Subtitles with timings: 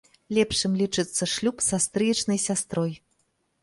[0.37, 2.91] Лепшым лічыцца шлюб са стрыечнай сястрой.